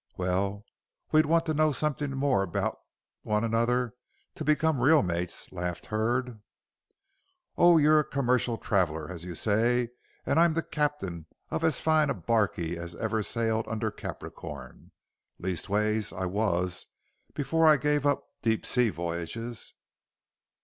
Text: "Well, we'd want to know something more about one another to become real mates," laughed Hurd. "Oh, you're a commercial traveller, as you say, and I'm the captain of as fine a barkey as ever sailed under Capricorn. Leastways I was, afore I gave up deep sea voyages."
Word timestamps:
"Well, 0.17 0.65
we'd 1.11 1.27
want 1.27 1.45
to 1.45 1.53
know 1.53 1.71
something 1.71 2.09
more 2.09 2.41
about 2.41 2.75
one 3.21 3.43
another 3.43 3.93
to 4.33 4.43
become 4.43 4.79
real 4.81 5.03
mates," 5.03 5.51
laughed 5.51 5.85
Hurd. 5.85 6.41
"Oh, 7.55 7.77
you're 7.77 7.99
a 7.99 8.03
commercial 8.03 8.57
traveller, 8.57 9.11
as 9.11 9.25
you 9.25 9.35
say, 9.35 9.89
and 10.25 10.39
I'm 10.39 10.55
the 10.55 10.63
captain 10.63 11.27
of 11.51 11.63
as 11.63 11.79
fine 11.79 12.09
a 12.09 12.15
barkey 12.15 12.77
as 12.77 12.95
ever 12.95 13.21
sailed 13.21 13.67
under 13.67 13.91
Capricorn. 13.91 14.91
Leastways 15.37 16.11
I 16.11 16.25
was, 16.25 16.87
afore 17.35 17.67
I 17.67 17.77
gave 17.77 18.03
up 18.03 18.23
deep 18.41 18.65
sea 18.65 18.89
voyages." 18.89 19.71